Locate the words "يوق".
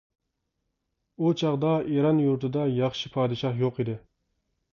3.67-3.79